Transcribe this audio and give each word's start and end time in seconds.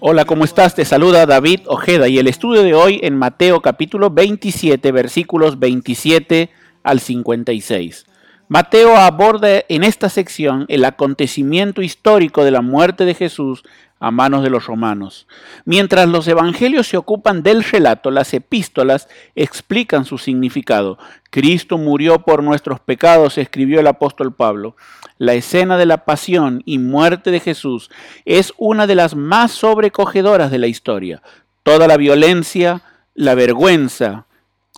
Hola, 0.00 0.26
¿cómo 0.26 0.44
estás? 0.44 0.76
Te 0.76 0.84
saluda 0.84 1.26
David 1.26 1.62
Ojeda 1.66 2.06
y 2.06 2.18
el 2.18 2.28
estudio 2.28 2.62
de 2.62 2.72
hoy 2.72 3.00
en 3.02 3.16
Mateo 3.16 3.60
capítulo 3.60 4.10
27 4.10 4.92
versículos 4.92 5.58
27 5.58 6.50
al 6.84 7.00
56. 7.00 8.06
Mateo 8.50 8.96
aborda 8.96 9.62
en 9.68 9.84
esta 9.84 10.08
sección 10.08 10.64
el 10.68 10.86
acontecimiento 10.86 11.82
histórico 11.82 12.44
de 12.44 12.50
la 12.50 12.62
muerte 12.62 13.04
de 13.04 13.12
Jesús 13.12 13.62
a 14.00 14.10
manos 14.10 14.42
de 14.42 14.48
los 14.48 14.64
romanos. 14.64 15.26
Mientras 15.66 16.08
los 16.08 16.26
evangelios 16.28 16.86
se 16.86 16.96
ocupan 16.96 17.42
del 17.42 17.62
relato, 17.62 18.10
las 18.10 18.32
epístolas 18.32 19.06
explican 19.34 20.06
su 20.06 20.16
significado. 20.16 20.98
Cristo 21.28 21.76
murió 21.76 22.20
por 22.20 22.42
nuestros 22.42 22.80
pecados, 22.80 23.36
escribió 23.36 23.80
el 23.80 23.86
apóstol 23.86 24.34
Pablo. 24.34 24.76
La 25.18 25.34
escena 25.34 25.76
de 25.76 25.84
la 25.84 26.06
pasión 26.06 26.62
y 26.64 26.78
muerte 26.78 27.30
de 27.30 27.40
Jesús 27.40 27.90
es 28.24 28.54
una 28.56 28.86
de 28.86 28.94
las 28.94 29.14
más 29.14 29.52
sobrecogedoras 29.52 30.50
de 30.50 30.58
la 30.58 30.68
historia. 30.68 31.20
Toda 31.64 31.86
la 31.86 31.98
violencia, 31.98 32.80
la 33.14 33.34
vergüenza 33.34 34.27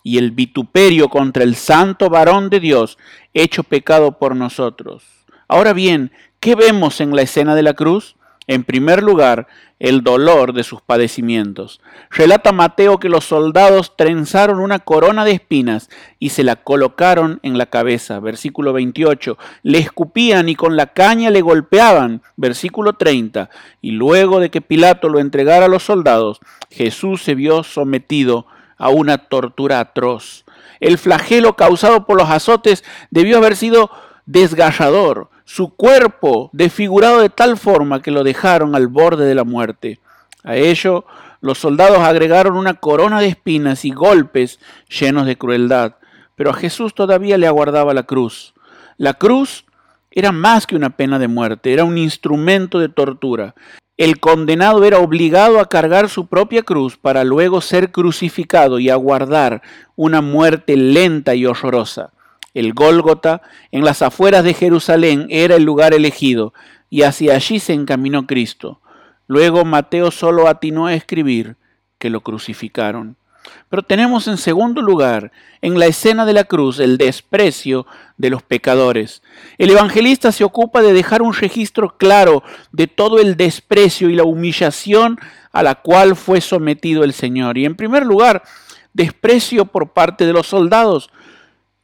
y 0.02 0.18
el 0.18 0.30
vituperio 0.30 1.08
contra 1.08 1.44
el 1.44 1.54
santo 1.54 2.08
varón 2.08 2.50
de 2.50 2.60
Dios, 2.60 2.98
hecho 3.34 3.62
pecado 3.62 4.18
por 4.18 4.36
nosotros. 4.36 5.04
Ahora 5.48 5.72
bien, 5.72 6.12
¿qué 6.38 6.54
vemos 6.54 7.00
en 7.00 7.14
la 7.14 7.22
escena 7.22 7.54
de 7.54 7.62
la 7.62 7.74
cruz? 7.74 8.16
En 8.46 8.64
primer 8.64 9.02
lugar, 9.02 9.46
el 9.78 10.02
dolor 10.02 10.52
de 10.52 10.64
sus 10.64 10.82
padecimientos. 10.82 11.80
Relata 12.10 12.52
Mateo 12.52 12.98
que 12.98 13.08
los 13.08 13.24
soldados 13.24 13.96
trenzaron 13.96 14.58
una 14.58 14.80
corona 14.80 15.24
de 15.24 15.32
espinas 15.32 15.88
y 16.18 16.30
se 16.30 16.42
la 16.42 16.56
colocaron 16.56 17.40
en 17.42 17.58
la 17.58 17.66
cabeza. 17.66 18.18
Versículo 18.20 18.72
28. 18.72 19.38
Le 19.62 19.78
escupían 19.78 20.48
y 20.48 20.54
con 20.54 20.76
la 20.76 20.88
caña 20.88 21.30
le 21.30 21.40
golpeaban. 21.40 22.22
Versículo 22.36 22.94
30. 22.94 23.50
Y 23.80 23.92
luego 23.92 24.40
de 24.40 24.50
que 24.50 24.60
Pilato 24.60 25.08
lo 25.08 25.20
entregara 25.20 25.66
a 25.66 25.68
los 25.68 25.84
soldados, 25.84 26.40
Jesús 26.70 27.22
se 27.22 27.34
vio 27.34 27.62
sometido 27.62 28.46
una 28.88 29.18
tortura 29.18 29.80
atroz. 29.80 30.44
El 30.80 30.98
flagelo 30.98 31.54
causado 31.54 32.06
por 32.06 32.16
los 32.16 32.30
azotes 32.30 32.84
debió 33.10 33.36
haber 33.36 33.56
sido 33.56 33.90
desgarrador 34.26 35.28
su 35.44 35.74
cuerpo 35.74 36.48
desfigurado 36.52 37.20
de 37.20 37.28
tal 37.28 37.56
forma 37.58 38.02
que 38.02 38.12
lo 38.12 38.22
dejaron 38.22 38.74
al 38.74 38.86
borde 38.86 39.26
de 39.26 39.34
la 39.34 39.44
muerte. 39.44 39.98
A 40.44 40.56
ello 40.56 41.04
los 41.40 41.58
soldados 41.58 41.98
agregaron 41.98 42.56
una 42.56 42.74
corona 42.74 43.20
de 43.20 43.28
espinas 43.28 43.84
y 43.84 43.90
golpes 43.90 44.60
llenos 44.88 45.26
de 45.26 45.36
crueldad, 45.36 45.96
pero 46.36 46.50
a 46.50 46.54
Jesús 46.54 46.94
todavía 46.94 47.36
le 47.36 47.46
aguardaba 47.46 47.94
la 47.94 48.04
cruz. 48.04 48.54
La 48.96 49.14
cruz 49.14 49.64
era 50.10 50.32
más 50.32 50.66
que 50.66 50.76
una 50.76 50.90
pena 50.90 51.18
de 51.18 51.28
muerte, 51.28 51.72
era 51.72 51.84
un 51.84 51.98
instrumento 51.98 52.78
de 52.78 52.88
tortura. 52.88 53.54
El 54.00 54.18
condenado 54.18 54.82
era 54.84 54.98
obligado 54.98 55.60
a 55.60 55.68
cargar 55.68 56.08
su 56.08 56.26
propia 56.26 56.62
cruz 56.62 56.96
para 56.96 57.22
luego 57.22 57.60
ser 57.60 57.92
crucificado 57.92 58.78
y 58.78 58.88
aguardar 58.88 59.60
una 59.94 60.22
muerte 60.22 60.74
lenta 60.78 61.34
y 61.34 61.44
horrorosa. 61.44 62.10
El 62.54 62.72
Gólgota, 62.72 63.42
en 63.70 63.84
las 63.84 64.00
afueras 64.00 64.42
de 64.42 64.54
Jerusalén, 64.54 65.26
era 65.28 65.56
el 65.56 65.64
lugar 65.64 65.92
elegido, 65.92 66.54
y 66.88 67.02
hacia 67.02 67.34
allí 67.34 67.60
se 67.60 67.74
encaminó 67.74 68.26
Cristo. 68.26 68.80
Luego 69.26 69.66
Mateo 69.66 70.10
solo 70.10 70.48
atinó 70.48 70.86
a 70.86 70.94
escribir 70.94 71.56
que 71.98 72.08
lo 72.08 72.22
crucificaron. 72.22 73.18
Pero 73.68 73.82
tenemos 73.82 74.28
en 74.28 74.36
segundo 74.36 74.82
lugar, 74.82 75.32
en 75.62 75.78
la 75.78 75.86
escena 75.86 76.26
de 76.26 76.32
la 76.32 76.44
cruz, 76.44 76.80
el 76.80 76.98
desprecio 76.98 77.86
de 78.16 78.30
los 78.30 78.42
pecadores. 78.42 79.22
El 79.58 79.70
evangelista 79.70 80.32
se 80.32 80.44
ocupa 80.44 80.82
de 80.82 80.92
dejar 80.92 81.22
un 81.22 81.34
registro 81.34 81.96
claro 81.96 82.42
de 82.72 82.86
todo 82.86 83.18
el 83.18 83.36
desprecio 83.36 84.10
y 84.10 84.14
la 84.14 84.24
humillación 84.24 85.18
a 85.52 85.62
la 85.62 85.76
cual 85.76 86.16
fue 86.16 86.40
sometido 86.40 87.04
el 87.04 87.12
Señor. 87.12 87.58
Y 87.58 87.64
en 87.64 87.76
primer 87.76 88.04
lugar, 88.04 88.42
desprecio 88.92 89.66
por 89.66 89.92
parte 89.92 90.26
de 90.26 90.32
los 90.32 90.46
soldados. 90.46 91.10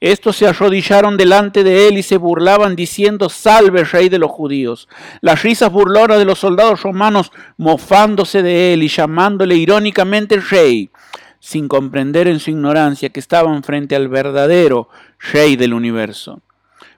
Estos 0.01 0.37
se 0.37 0.47
arrodillaron 0.47 1.17
delante 1.17 1.65
de 1.65 1.89
él 1.89 1.97
y 1.97 2.03
se 2.03 2.19
burlaban 2.19 2.77
diciendo, 2.77 3.31
salve 3.31 3.83
rey 3.85 4.11
de 4.11 4.19
los 4.19 4.31
judíos. 4.31 4.89
Las 5.23 5.43
risas 5.43 5.73
burlonas 5.73 6.19
de 6.19 6.27
los 6.27 6.39
soldados 6.39 6.83
romanos 6.83 7.33
mofándose 7.57 8.43
de 8.43 8.75
él 8.75 8.83
y 8.83 8.89
llamándole 8.89 9.57
irónicamente 9.57 10.39
rey, 10.39 10.91
sin 11.47 11.69
comprender 11.69 12.27
en 12.27 12.41
su 12.41 12.51
ignorancia 12.51 13.11
que 13.11 13.21
estaban 13.21 13.63
frente 13.63 13.95
al 13.95 14.09
verdadero 14.09 14.89
rey 15.33 15.55
del 15.55 15.75
universo 15.75 16.43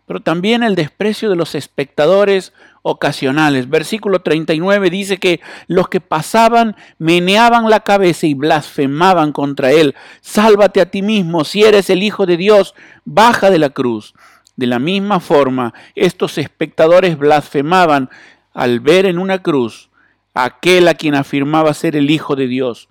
pero 0.08 0.20
también 0.20 0.62
el 0.62 0.74
desprecio 0.74 1.28
de 1.28 1.36
los 1.36 1.54
espectadores 1.54 2.54
ocasionales. 2.80 3.68
Versículo 3.68 4.22
39 4.22 4.88
dice 4.88 5.18
que 5.18 5.40
los 5.66 5.90
que 5.90 6.00
pasaban 6.00 6.76
meneaban 6.96 7.68
la 7.68 7.80
cabeza 7.80 8.26
y 8.26 8.32
blasfemaban 8.32 9.32
contra 9.32 9.70
él. 9.70 9.94
Sálvate 10.22 10.80
a 10.80 10.90
ti 10.90 11.02
mismo, 11.02 11.44
si 11.44 11.62
eres 11.62 11.90
el 11.90 12.02
Hijo 12.02 12.24
de 12.24 12.38
Dios, 12.38 12.74
baja 13.04 13.50
de 13.50 13.58
la 13.58 13.68
cruz. 13.68 14.14
De 14.56 14.66
la 14.66 14.78
misma 14.78 15.20
forma, 15.20 15.74
estos 15.94 16.38
espectadores 16.38 17.18
blasfemaban 17.18 18.08
al 18.54 18.80
ver 18.80 19.04
en 19.04 19.18
una 19.18 19.42
cruz 19.42 19.90
a 20.32 20.44
aquel 20.44 20.88
a 20.88 20.94
quien 20.94 21.16
afirmaba 21.16 21.74
ser 21.74 21.96
el 21.96 22.10
Hijo 22.10 22.34
de 22.34 22.46
Dios. 22.46 22.88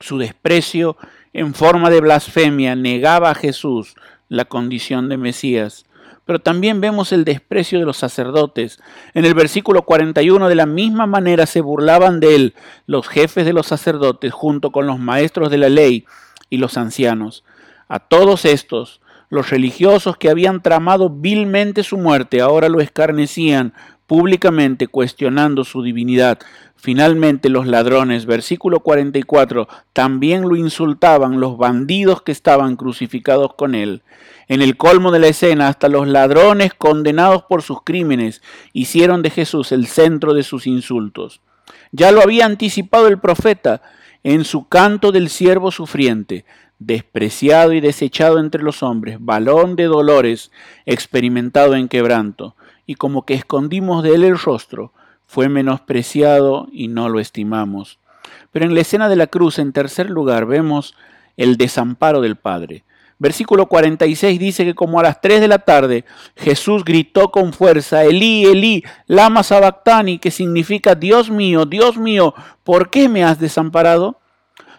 Su 0.00 0.18
desprecio 0.18 0.96
en 1.32 1.54
forma 1.54 1.90
de 1.90 2.00
blasfemia 2.00 2.76
negaba 2.76 3.30
a 3.30 3.34
Jesús 3.34 3.94
la 4.28 4.44
condición 4.44 5.08
de 5.08 5.16
Mesías 5.16 5.86
pero 6.26 6.40
también 6.40 6.80
vemos 6.80 7.12
el 7.12 7.24
desprecio 7.24 7.78
de 7.78 7.86
los 7.86 7.96
sacerdotes. 7.96 8.80
En 9.14 9.24
el 9.24 9.32
versículo 9.32 9.82
41 9.82 10.48
de 10.48 10.54
la 10.56 10.66
misma 10.66 11.06
manera 11.06 11.46
se 11.46 11.60
burlaban 11.60 12.18
de 12.18 12.34
él 12.34 12.54
los 12.86 13.08
jefes 13.08 13.46
de 13.46 13.52
los 13.52 13.68
sacerdotes 13.68 14.32
junto 14.32 14.72
con 14.72 14.88
los 14.88 14.98
maestros 14.98 15.50
de 15.50 15.58
la 15.58 15.68
ley 15.68 16.04
y 16.50 16.58
los 16.58 16.76
ancianos. 16.76 17.44
A 17.88 18.00
todos 18.00 18.44
estos, 18.44 19.00
los 19.30 19.50
religiosos 19.50 20.16
que 20.16 20.28
habían 20.28 20.62
tramado 20.62 21.10
vilmente 21.10 21.84
su 21.84 21.96
muerte, 21.96 22.40
ahora 22.40 22.68
lo 22.68 22.80
escarnecían 22.80 23.72
públicamente 24.06 24.86
cuestionando 24.86 25.64
su 25.64 25.82
divinidad. 25.82 26.38
Finalmente 26.76 27.48
los 27.48 27.66
ladrones, 27.66 28.26
versículo 28.26 28.80
44, 28.80 29.68
también 29.92 30.42
lo 30.42 30.56
insultaban 30.56 31.40
los 31.40 31.58
bandidos 31.58 32.22
que 32.22 32.32
estaban 32.32 32.76
crucificados 32.76 33.54
con 33.54 33.74
él. 33.74 34.02
En 34.48 34.62
el 34.62 34.76
colmo 34.76 35.10
de 35.10 35.18
la 35.18 35.28
escena, 35.28 35.68
hasta 35.68 35.88
los 35.88 36.06
ladrones 36.06 36.72
condenados 36.74 37.42
por 37.44 37.62
sus 37.62 37.82
crímenes 37.82 38.42
hicieron 38.72 39.22
de 39.22 39.30
Jesús 39.30 39.72
el 39.72 39.86
centro 39.86 40.34
de 40.34 40.44
sus 40.44 40.66
insultos. 40.66 41.40
Ya 41.90 42.12
lo 42.12 42.22
había 42.22 42.46
anticipado 42.46 43.08
el 43.08 43.18
profeta 43.18 43.82
en 44.22 44.44
su 44.44 44.68
canto 44.68 45.12
del 45.12 45.28
siervo 45.28 45.70
sufriente, 45.70 46.44
despreciado 46.78 47.72
y 47.72 47.80
desechado 47.80 48.38
entre 48.38 48.62
los 48.62 48.82
hombres, 48.82 49.18
balón 49.20 49.76
de 49.76 49.84
dolores, 49.84 50.50
experimentado 50.84 51.74
en 51.74 51.88
quebranto, 51.88 52.54
y 52.86 52.94
como 52.94 53.24
que 53.24 53.34
escondimos 53.34 54.02
de 54.02 54.14
él 54.14 54.24
el 54.24 54.38
rostro, 54.38 54.92
fue 55.26 55.48
menospreciado 55.48 56.68
y 56.72 56.88
no 56.88 57.08
lo 57.08 57.20
estimamos. 57.20 57.98
Pero 58.52 58.64
en 58.64 58.74
la 58.74 58.80
escena 58.80 59.08
de 59.08 59.16
la 59.16 59.26
cruz, 59.26 59.58
en 59.58 59.72
tercer 59.72 60.08
lugar, 60.08 60.46
vemos 60.46 60.94
el 61.36 61.56
desamparo 61.56 62.20
del 62.20 62.36
Padre. 62.36 62.84
Versículo 63.18 63.66
46 63.66 64.38
dice 64.38 64.64
que 64.64 64.74
como 64.74 65.00
a 65.00 65.02
las 65.02 65.22
3 65.22 65.40
de 65.40 65.48
la 65.48 65.60
tarde 65.60 66.04
Jesús 66.36 66.84
gritó 66.84 67.30
con 67.30 67.54
fuerza, 67.54 68.04
Elí, 68.04 68.44
Elí, 68.44 68.84
lama 69.06 69.42
sabactani, 69.42 70.18
que 70.18 70.30
significa 70.30 70.94
Dios 70.94 71.30
mío, 71.30 71.64
Dios 71.64 71.96
mío, 71.96 72.34
¿por 72.62 72.90
qué 72.90 73.08
me 73.08 73.24
has 73.24 73.40
desamparado? 73.40 74.20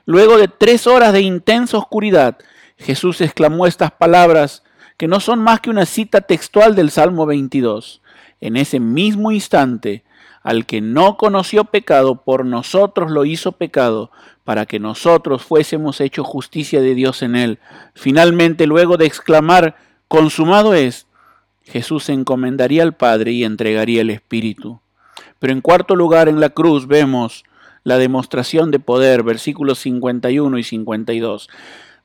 Luego 0.06 0.38
de 0.38 0.48
tres 0.48 0.86
horas 0.86 1.14
de 1.14 1.22
intensa 1.22 1.78
oscuridad, 1.78 2.38
Jesús 2.78 3.22
exclamó 3.22 3.66
estas 3.66 3.92
palabras 3.92 4.64
que 4.98 5.08
no 5.08 5.20
son 5.20 5.40
más 5.40 5.62
que 5.62 5.70
una 5.70 5.86
cita 5.86 6.22
textual 6.22 6.76
del 6.76 6.90
Salmo 6.90 7.26
22. 7.26 8.02
En 8.42 8.58
ese 8.58 8.80
mismo 8.80 9.32
instante, 9.32 10.04
al 10.44 10.66
que 10.66 10.82
no 10.82 11.18
conoció 11.18 11.66
pecado, 11.66 12.24
por 12.24 12.46
nosotros 12.46 13.12
lo 13.12 13.26
hizo 13.26 13.54
pecado, 13.54 14.12
para 14.44 14.66
que 14.66 14.80
nosotros 14.80 15.44
fuésemos 15.44 16.02
hechos 16.02 16.26
justicia 16.26 16.82
de 16.82 16.96
Dios 16.96 17.22
en 17.22 17.36
él. 17.36 17.60
Finalmente, 17.94 18.66
luego 18.66 18.98
de 18.98 19.06
exclamar, 19.06 19.76
consumado 20.08 20.74
es, 20.74 21.06
Jesús 21.64 22.10
encomendaría 22.10 22.84
al 22.84 22.96
Padre 22.96 23.34
y 23.34 23.44
entregaría 23.44 24.02
el 24.02 24.10
Espíritu. 24.10 24.80
Pero 25.40 25.54
en 25.54 25.62
cuarto 25.62 25.96
lugar, 25.96 26.30
en 26.30 26.40
la 26.40 26.50
cruz 26.50 26.88
vemos 26.88 27.44
la 27.84 27.98
demostración 27.98 28.72
de 28.72 28.80
poder, 28.80 29.24
versículos 29.24 29.80
51 29.80 30.58
y 30.58 30.64
52. 30.64 31.50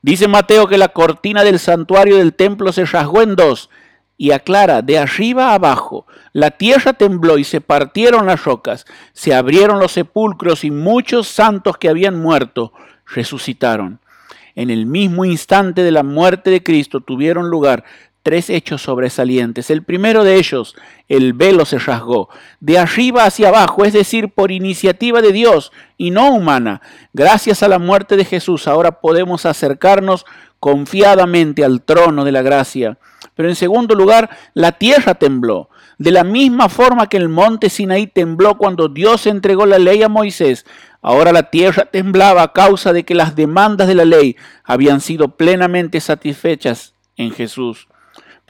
Dice 0.03 0.27
Mateo 0.27 0.67
que 0.67 0.77
la 0.77 0.89
cortina 0.89 1.45
del 1.45 1.59
santuario 1.59 2.17
del 2.17 2.33
templo 2.33 2.73
se 2.73 2.83
rasgó 2.83 3.21
en 3.21 3.37
dos 3.37 3.69
y 4.17 4.31
aclara, 4.31 4.81
de 4.81 4.99
arriba 4.99 5.53
abajo, 5.53 6.05
la 6.33 6.51
tierra 6.51 6.91
tembló 6.91 7.37
y 7.37 7.45
se 7.45 7.61
partieron 7.61 8.25
las 8.25 8.43
rocas, 8.43 8.85
se 9.13 9.33
abrieron 9.33 9.79
los 9.79 9.93
sepulcros 9.93 10.65
y 10.65 10.71
muchos 10.71 11.29
santos 11.29 11.77
que 11.77 11.87
habían 11.87 12.21
muerto 12.21 12.73
resucitaron. 13.05 14.01
En 14.55 14.69
el 14.69 14.85
mismo 14.85 15.23
instante 15.23 15.83
de 15.83 15.91
la 15.91 16.03
muerte 16.03 16.49
de 16.49 16.63
Cristo 16.63 16.99
tuvieron 16.99 17.49
lugar 17.49 17.85
tres 18.23 18.49
hechos 18.49 18.81
sobresalientes. 18.81 19.69
El 19.69 19.83
primero 19.83 20.23
de 20.23 20.35
ellos, 20.37 20.75
el 21.09 21.33
velo 21.33 21.65
se 21.65 21.77
rasgó, 21.77 22.29
de 22.61 22.79
arriba 22.79 23.25
hacia 23.25 23.49
abajo, 23.49 23.85
es 23.85 23.93
decir, 23.93 24.29
por 24.29 24.51
iniciativa 24.51 25.21
de 25.21 25.33
Dios 25.33 25.73
y 25.97 26.11
no 26.11 26.33
humana. 26.33 26.81
Gracias 27.11 27.61
a 27.61 27.67
la 27.67 27.79
muerte 27.79 28.15
de 28.15 28.25
Jesús 28.25 28.67
ahora 28.67 29.01
podemos 29.01 29.45
acercarnos 29.45 30.25
confiadamente 30.59 31.65
al 31.65 31.81
trono 31.81 32.23
de 32.23 32.31
la 32.31 32.41
gracia. 32.41 32.97
Pero 33.35 33.49
en 33.49 33.55
segundo 33.55 33.93
lugar, 33.93 34.29
la 34.53 34.71
tierra 34.71 35.15
tembló. 35.15 35.69
De 35.97 36.11
la 36.11 36.23
misma 36.23 36.69
forma 36.69 37.07
que 37.07 37.17
el 37.17 37.29
monte 37.29 37.69
Sinaí 37.69 38.07
tembló 38.07 38.57
cuando 38.57 38.87
Dios 38.87 39.27
entregó 39.27 39.65
la 39.65 39.79
ley 39.79 40.01
a 40.01 40.09
Moisés, 40.09 40.65
ahora 41.01 41.31
la 41.31 41.49
tierra 41.49 41.85
temblaba 41.85 42.41
a 42.41 42.53
causa 42.53 42.93
de 42.93 43.03
que 43.03 43.15
las 43.15 43.35
demandas 43.35 43.87
de 43.87 43.95
la 43.95 44.05
ley 44.05 44.37
habían 44.63 45.01
sido 45.01 45.35
plenamente 45.35 45.99
satisfechas 45.99 46.95
en 47.15 47.31
Jesús 47.31 47.87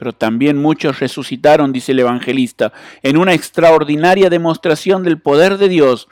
pero 0.04 0.12
también 0.12 0.60
muchos 0.60 1.00
resucitaron, 1.00 1.72
dice 1.72 1.92
el 1.92 2.00
evangelista, 2.00 2.74
en 3.02 3.16
una 3.16 3.32
extraordinaria 3.32 4.28
demostración 4.28 5.02
del 5.02 5.18
poder 5.18 5.56
de 5.56 5.70
Dios. 5.70 6.08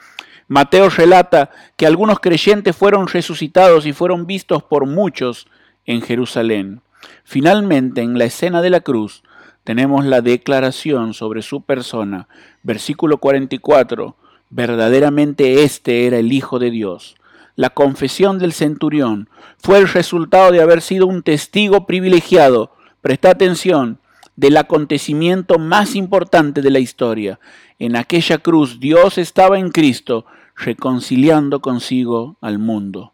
Mateo 0.47 0.89
relata 0.89 1.51
que 1.77 1.85
algunos 1.85 2.19
creyentes 2.19 2.75
fueron 2.75 3.05
resucitados 3.05 3.85
y 3.85 3.93
fueron 3.93 4.25
vistos 4.25 4.63
por 4.63 4.87
muchos 4.87 5.45
en 5.85 6.01
Jerusalén. 6.01 6.81
Finalmente, 7.23 8.01
en 8.01 8.17
la 8.17 8.25
escena 8.25 8.63
de 8.63 8.71
la 8.71 8.79
cruz, 8.79 9.21
tenemos 9.63 10.05
la 10.05 10.21
declaración 10.21 11.13
sobre 11.13 11.43
su 11.43 11.61
persona. 11.61 12.27
Versículo 12.63 13.19
44. 13.19 14.15
Verdaderamente 14.49 15.61
este 15.61 16.07
era 16.07 16.17
el 16.17 16.33
Hijo 16.33 16.57
de 16.57 16.71
Dios. 16.71 17.15
La 17.55 17.69
confesión 17.69 18.39
del 18.39 18.53
centurión 18.53 19.29
fue 19.59 19.77
el 19.77 19.87
resultado 19.87 20.51
de 20.51 20.63
haber 20.63 20.81
sido 20.81 21.05
un 21.05 21.21
testigo 21.21 21.85
privilegiado 21.85 22.71
Presta 23.03 23.31
atención 23.31 23.99
del 24.37 24.55
acontecimiento 24.55 25.59
más 25.59 25.93
importante 25.93 26.61
de 26.61 26.71
la 26.71 26.79
historia. 26.79 27.37
En 27.77 27.97
aquella 27.97 28.37
cruz 28.37 28.79
Dios 28.79 29.17
estaba 29.17 29.59
en 29.59 29.71
Cristo 29.71 30.25
reconciliando 30.55 31.61
consigo 31.61 32.37
al 32.39 32.59
mundo. 32.59 33.11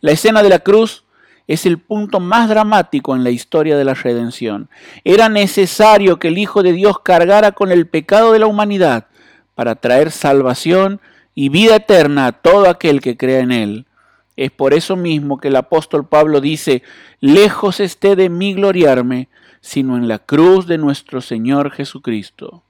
La 0.00 0.10
escena 0.10 0.42
de 0.42 0.48
la 0.48 0.58
cruz 0.58 1.04
es 1.46 1.64
el 1.64 1.78
punto 1.78 2.18
más 2.18 2.48
dramático 2.48 3.14
en 3.14 3.22
la 3.22 3.30
historia 3.30 3.76
de 3.76 3.84
la 3.84 3.94
redención. 3.94 4.68
Era 5.04 5.28
necesario 5.28 6.18
que 6.18 6.26
el 6.26 6.36
Hijo 6.36 6.64
de 6.64 6.72
Dios 6.72 6.98
cargara 6.98 7.52
con 7.52 7.70
el 7.70 7.86
pecado 7.86 8.32
de 8.32 8.40
la 8.40 8.46
humanidad 8.46 9.06
para 9.54 9.76
traer 9.76 10.10
salvación 10.10 11.00
y 11.36 11.50
vida 11.50 11.76
eterna 11.76 12.26
a 12.26 12.32
todo 12.32 12.68
aquel 12.68 13.00
que 13.00 13.16
crea 13.16 13.38
en 13.38 13.52
Él. 13.52 13.86
Es 14.36 14.50
por 14.50 14.74
eso 14.74 14.96
mismo 14.96 15.38
que 15.38 15.48
el 15.48 15.56
apóstol 15.56 16.08
Pablo 16.08 16.40
dice, 16.40 16.82
lejos 17.20 17.80
esté 17.80 18.16
de 18.16 18.28
mí 18.28 18.54
gloriarme, 18.54 19.28
sino 19.60 19.96
en 19.96 20.08
la 20.08 20.18
cruz 20.18 20.66
de 20.66 20.78
nuestro 20.78 21.20
Señor 21.20 21.70
Jesucristo. 21.70 22.64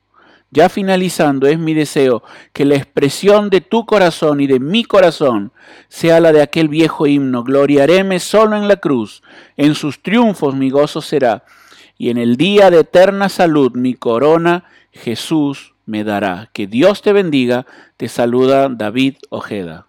Ya 0.51 0.69
finalizando, 0.69 1.49
es 1.49 1.59
mi 1.59 1.75
deseo 1.75 2.23
que 2.53 2.65
la 2.65 2.77
expresión 2.77 3.51
de 3.51 3.61
tu 3.61 3.87
corazón 3.87 4.41
y 4.41 4.47
de 4.47 4.61
mi 4.61 4.85
corazón 4.85 5.51
sea 5.89 6.21
la 6.21 6.33
de 6.33 6.43
aquel 6.43 6.69
viejo 6.69 7.09
himno, 7.09 7.43
gloriaréme 7.43 8.21
solo 8.21 8.57
en 8.57 8.69
la 8.69 8.77
cruz, 8.77 9.23
en 9.57 9.75
sus 9.75 10.01
triunfos 10.03 10.55
mi 10.55 10.71
gozo 10.71 11.01
será, 11.01 11.45
y 11.99 12.11
en 12.11 12.19
el 12.19 12.37
día 12.37 12.71
de 12.71 12.81
eterna 12.81 13.29
salud 13.29 13.73
mi 13.75 13.95
corona 13.95 14.65
Jesús 14.93 15.75
me 15.87 16.05
dará. 16.05 16.51
Que 16.53 16.67
Dios 16.67 17.03
te 17.03 17.13
bendiga, 17.13 17.67
te 17.97 18.09
saluda 18.09 18.69
David 18.69 19.17
Ojeda. 19.31 19.89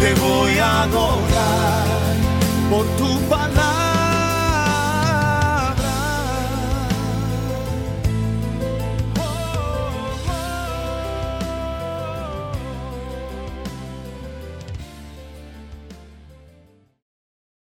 te 0.00 0.14
voy 0.14 0.58
a 0.58 0.82
adorar 0.82 1.86
por 2.70 2.86
tu 2.96 3.20
palabra. 3.28 3.87